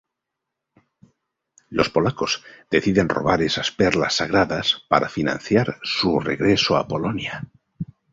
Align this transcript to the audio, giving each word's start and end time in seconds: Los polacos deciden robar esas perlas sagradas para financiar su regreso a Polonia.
Los 1.69 1.91
polacos 1.91 2.43
deciden 2.71 3.07
robar 3.07 3.43
esas 3.43 3.69
perlas 3.69 4.15
sagradas 4.15 4.83
para 4.89 5.09
financiar 5.09 5.77
su 5.83 6.19
regreso 6.19 6.75
a 6.75 6.87
Polonia. 6.87 7.47